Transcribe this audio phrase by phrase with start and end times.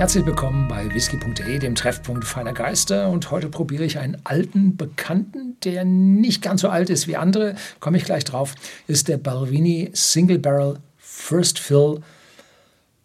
[0.00, 3.10] Herzlich willkommen bei whisky.de, dem Treffpunkt feiner Geister.
[3.10, 7.54] Und heute probiere ich einen alten Bekannten, der nicht ganz so alt ist wie andere.
[7.80, 8.54] Komme ich gleich drauf.
[8.86, 12.00] Ist der Balvini Single Barrel First Fill.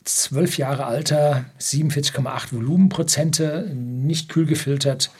[0.05, 5.12] 12 Jahre alter, 47,8 Volumenprozente, nicht kühl gefiltert,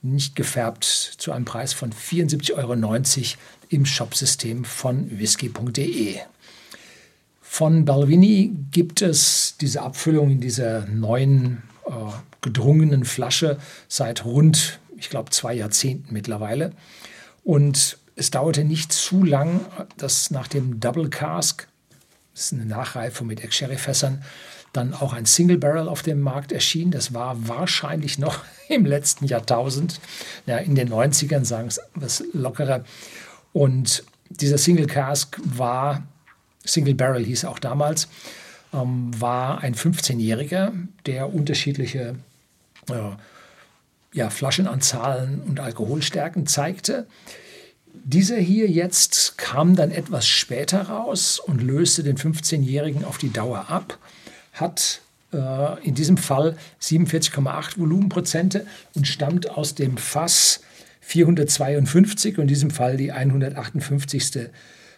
[0.00, 2.72] nicht gefärbt, zu einem Preis von 74,90 Euro
[3.68, 6.20] im Shopsystem von whisky.de.
[7.54, 11.90] Von Balvini gibt es diese Abfüllung in dieser neuen äh,
[12.40, 16.72] gedrungenen Flasche seit rund, ich glaube, zwei Jahrzehnten mittlerweile.
[17.44, 19.60] Und es dauerte nicht zu lang,
[19.96, 21.68] dass nach dem Double Cask,
[22.32, 24.24] das ist eine Nachreifung mit Ex-Sherry-Fässern,
[24.72, 26.90] dann auch ein Single Barrel auf dem Markt erschien.
[26.90, 30.00] Das war wahrscheinlich noch im letzten Jahrtausend,
[30.46, 31.68] ja, in den 90ern, sagen
[32.00, 32.82] es lockerer.
[33.52, 36.02] Und dieser Single Cask war
[36.64, 38.08] Single Barrel hieß auch damals,
[38.72, 40.72] ähm, war ein 15-Jähriger,
[41.06, 42.16] der unterschiedliche
[42.88, 42.94] äh,
[44.12, 47.06] ja, Flaschenanzahlen und Alkoholstärken zeigte.
[47.92, 53.66] Dieser hier jetzt kam dann etwas später raus und löste den 15-Jährigen auf die Dauer
[53.70, 53.98] ab,
[54.52, 55.00] hat
[55.32, 60.60] äh, in diesem Fall 47,8 Volumenprozente und stammt aus dem Fass
[61.00, 64.50] 452 und in diesem Fall die 158.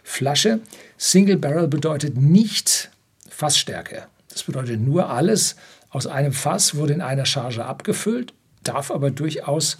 [0.07, 0.61] Flasche.
[0.97, 2.89] Single Barrel bedeutet nicht
[3.29, 4.07] Fassstärke.
[4.29, 5.57] Das bedeutet nur alles
[5.89, 8.33] aus einem Fass wurde in einer Charge abgefüllt,
[8.63, 9.77] darf aber durchaus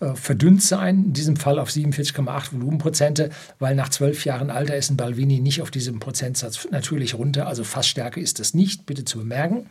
[0.00, 4.90] äh, verdünnt sein, in diesem Fall auf 47,8 Volumenprozente, weil nach zwölf Jahren Alter ist
[4.90, 7.48] ein Balvini nicht auf diesem Prozentsatz natürlich runter.
[7.48, 9.66] Also Fassstärke ist das nicht, bitte zu bemerken.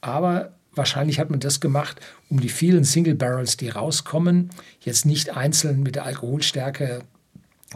[0.00, 2.00] Aber wahrscheinlich hat man das gemacht,
[2.30, 4.50] um die vielen Single Barrels, die rauskommen,
[4.80, 7.02] jetzt nicht einzeln mit der Alkoholstärke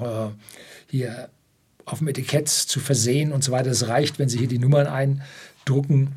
[0.03, 0.31] äh,
[0.91, 1.29] hier
[1.85, 3.71] auf dem Etikett zu versehen und so weiter.
[3.71, 6.17] Es reicht, wenn Sie hier die Nummern eindrucken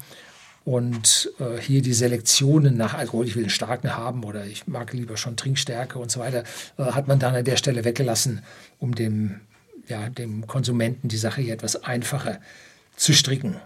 [0.65, 4.93] und äh, hier die Selektionen nach Alkohol, ich will einen starken haben oder ich mag
[4.93, 6.43] lieber schon Trinkstärke und so weiter,
[6.77, 8.43] äh, hat man dann an der Stelle weggelassen,
[8.79, 9.41] um dem,
[9.87, 12.39] ja, dem Konsumenten die Sache hier etwas einfacher
[12.95, 13.57] zu stricken.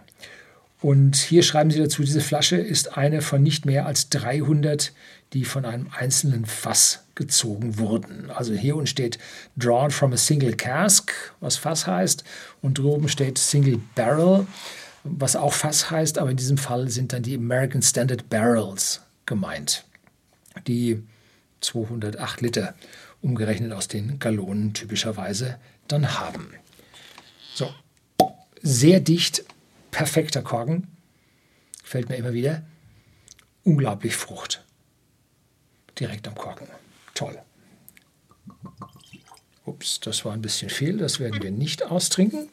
[0.80, 4.92] Und hier schreiben Sie dazu, diese Flasche ist eine von nicht mehr als 300,
[5.32, 8.30] die von einem einzelnen Fass gezogen wurden.
[8.30, 9.18] Also hier unten steht
[9.56, 12.22] Drawn from a Single Cask, was Fass heißt,
[12.62, 14.46] und droben steht Single Barrel,
[15.02, 19.84] was auch Fass heißt, aber in diesem Fall sind dann die American Standard Barrels gemeint,
[20.68, 21.02] die
[21.60, 22.74] 208 Liter
[23.20, 25.58] umgerechnet aus den Gallonen typischerweise
[25.88, 26.50] dann haben.
[27.54, 27.74] So,
[28.62, 29.44] sehr dicht
[29.90, 30.86] perfekter Korken.
[31.82, 32.62] Fällt mir immer wieder.
[33.64, 34.64] Unglaublich Frucht.
[35.98, 36.68] Direkt am Korken.
[37.14, 37.38] Toll.
[39.64, 40.98] Ups, das war ein bisschen viel.
[40.98, 42.48] Das werden wir nicht austrinken.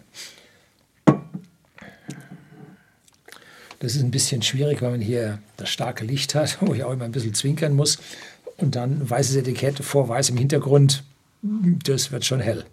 [3.79, 6.91] Das ist ein bisschen schwierig, weil man hier das starke Licht hat, wo ich auch
[6.91, 7.99] immer ein bisschen zwinkern muss.
[8.57, 11.03] Und dann weißes Etikett vor weißem Hintergrund.
[11.41, 12.65] Das wird schon hell.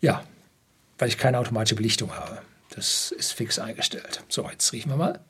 [0.00, 0.24] Ja,
[0.98, 2.40] weil ich keine automatische Belichtung habe.
[2.74, 4.24] Das ist fix eingestellt.
[4.28, 5.20] So, jetzt riechen wir mal.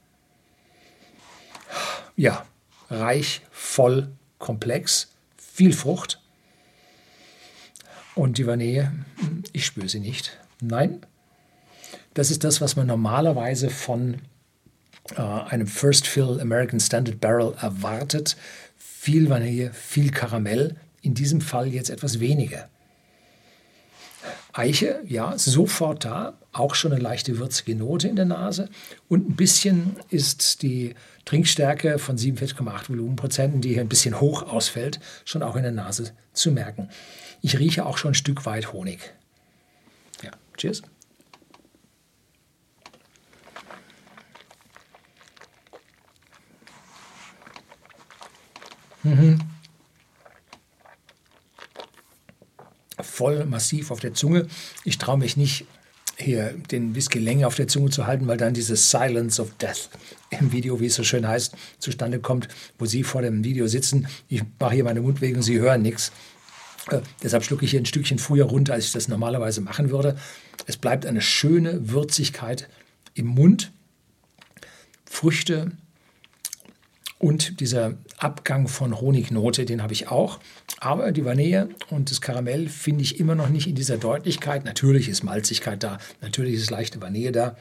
[2.16, 2.46] Ja,
[2.88, 6.20] reich, voll, komplex, viel Frucht.
[8.14, 8.92] Und die Vanille,
[9.52, 10.38] ich spüre sie nicht.
[10.60, 11.04] Nein,
[12.14, 14.20] das ist das, was man normalerweise von
[15.16, 18.36] äh, einem First Fill American Standard Barrel erwartet.
[18.76, 20.76] Viel Vanille, viel Karamell.
[21.00, 22.68] In diesem Fall jetzt etwas weniger.
[24.52, 28.68] Eiche, ja, sofort da, auch schon eine leichte würzige Note in der Nase.
[29.08, 35.00] Und ein bisschen ist die Trinkstärke von 47,8 Volumenprozenten, die hier ein bisschen hoch ausfällt,
[35.24, 36.90] schon auch in der Nase zu merken.
[37.40, 39.14] Ich rieche auch schon ein Stück weit Honig.
[40.22, 40.82] Ja, cheers.
[49.02, 49.51] Mhm.
[53.22, 54.48] Voll massiv auf der Zunge.
[54.84, 55.64] Ich traue mich nicht,
[56.16, 59.90] hier den Whisky länger auf der Zunge zu halten, weil dann dieses Silence of Death
[60.30, 62.48] im Video, wie es so schön heißt, zustande kommt,
[62.80, 64.08] wo Sie vor dem Video sitzen.
[64.28, 66.10] Ich mache hier meine Mundbewegung, Sie hören nichts.
[66.90, 70.16] Äh, deshalb schlucke ich hier ein Stückchen früher runter, als ich das normalerweise machen würde.
[70.66, 72.68] Es bleibt eine schöne Würzigkeit
[73.14, 73.70] im Mund.
[75.04, 75.70] Früchte,
[77.22, 80.40] und dieser Abgang von Honignote, den habe ich auch.
[80.80, 84.64] Aber die Vanille und das Karamell finde ich immer noch nicht in dieser Deutlichkeit.
[84.64, 87.56] Natürlich ist Malzigkeit da, natürlich ist leichte Vanille da.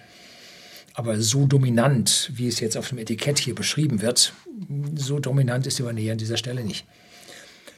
[0.96, 4.34] Aber so dominant, wie es jetzt auf dem Etikett hier beschrieben wird,
[4.96, 6.88] so dominant ist die Vanille an dieser Stelle nicht.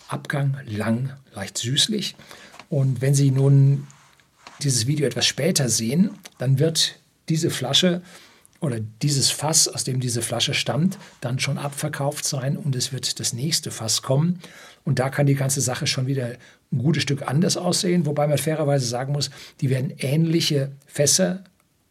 [0.08, 2.16] Abgang lang, leicht süßlich.
[2.70, 3.88] Und wenn Sie nun
[4.62, 6.98] dieses Video etwas später sehen, dann wird
[7.28, 8.02] diese Flasche
[8.64, 13.20] oder dieses Fass, aus dem diese Flasche stammt, dann schon abverkauft sein und es wird
[13.20, 14.40] das nächste Fass kommen.
[14.86, 16.38] Und da kann die ganze Sache schon wieder
[16.72, 21.44] ein gutes Stück anders aussehen, wobei man fairerweise sagen muss, die werden ähnliche Fässer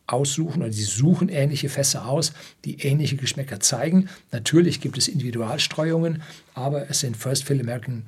[0.06, 2.32] aussuchen oder die suchen ähnliche Fässer aus,
[2.64, 4.08] die ähnliche Geschmäcker zeigen.
[4.30, 6.22] Natürlich gibt es Individualstreuungen,
[6.54, 8.04] aber es sind First Fill American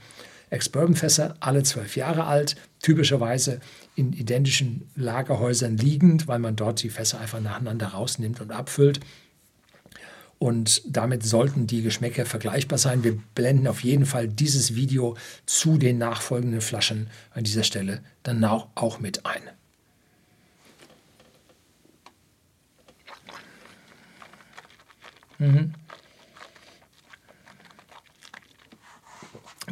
[0.51, 3.61] Ex-Bourbon-Fässer, alle zwölf Jahre alt, typischerweise
[3.97, 9.01] in identischen Lagerhäusern liegend, weil man dort die Fässer einfach nacheinander rausnimmt und abfüllt.
[10.39, 13.05] Und damit sollten die Geschmäcker vergleichbar sein.
[13.05, 18.45] Wir blenden auf jeden Fall dieses Video zu den nachfolgenden Flaschen an dieser Stelle dann
[18.45, 19.43] auch mit ein.
[25.39, 25.75] Mhm.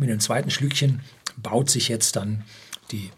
[0.02, 1.00] Mit dem zweiten Schlückchen
[1.36, 2.42] baut sich jetzt dann
[2.90, 3.12] die,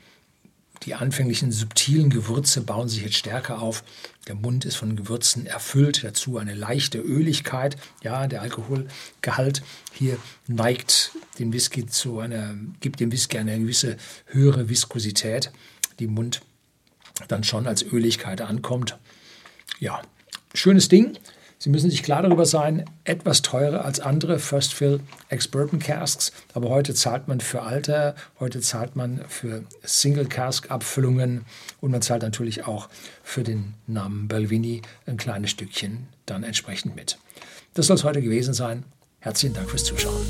[0.82, 3.84] die anfänglichen subtilen Gewürze bauen sich jetzt stärker auf.
[4.28, 7.78] Der Mund ist von Gewürzen erfüllt, dazu eine leichte Öligkeit.
[8.02, 9.62] Ja, der Alkoholgehalt
[9.94, 13.96] hier neigt den Whisky zu einer, gibt dem Whisky eine gewisse
[14.26, 15.52] höhere Viskosität,
[15.98, 16.42] die im Mund
[17.28, 18.98] dann schon als Öligkeit ankommt.
[19.80, 20.02] Ja,
[20.52, 21.16] schönes Ding.
[21.64, 25.00] Sie müssen sich klar darüber sein, etwas teurer als andere First Fill
[25.30, 31.46] Ex-Bourbon Casks, aber heute zahlt man für Alter, heute zahlt man für Single Cask Abfüllungen
[31.80, 32.90] und man zahlt natürlich auch
[33.22, 37.16] für den Namen Belvini ein kleines Stückchen dann entsprechend mit.
[37.72, 38.84] Das soll es heute gewesen sein.
[39.20, 40.20] Herzlichen Dank fürs Zuschauen.